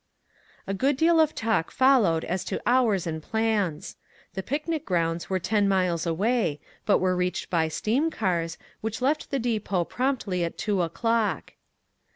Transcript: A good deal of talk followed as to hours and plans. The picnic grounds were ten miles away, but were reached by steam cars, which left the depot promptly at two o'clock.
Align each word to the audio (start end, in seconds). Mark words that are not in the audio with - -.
A 0.65 0.73
good 0.73 0.97
deal 0.97 1.19
of 1.19 1.35
talk 1.35 1.69
followed 1.69 2.25
as 2.25 2.43
to 2.45 2.59
hours 2.65 3.05
and 3.05 3.21
plans. 3.21 3.97
The 4.33 4.41
picnic 4.41 4.83
grounds 4.83 5.29
were 5.29 5.37
ten 5.37 5.67
miles 5.69 6.07
away, 6.07 6.59
but 6.87 6.97
were 6.97 7.15
reached 7.15 7.51
by 7.51 7.67
steam 7.67 8.09
cars, 8.09 8.57
which 8.81 8.99
left 8.99 9.29
the 9.29 9.37
depot 9.37 9.83
promptly 9.83 10.43
at 10.43 10.57
two 10.57 10.81
o'clock. 10.81 11.53